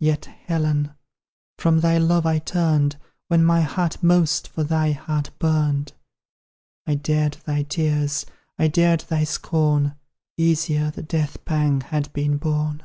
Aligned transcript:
Yet, 0.00 0.26
Helen! 0.26 0.92
from 1.56 1.80
thy 1.80 1.96
love 1.96 2.26
I 2.26 2.40
turned, 2.40 2.98
When 3.28 3.42
my 3.42 3.62
heart 3.62 4.02
most 4.02 4.46
for 4.48 4.62
thy 4.64 4.92
heart 4.92 5.30
burned; 5.38 5.94
I 6.86 6.94
dared 6.96 7.38
thy 7.46 7.62
tears, 7.62 8.26
I 8.58 8.68
dared 8.68 9.00
thy 9.08 9.24
scorn 9.24 9.94
Easier 10.36 10.90
the 10.90 11.02
death 11.02 11.42
pang 11.46 11.80
had 11.80 12.12
been 12.12 12.36
borne. 12.36 12.82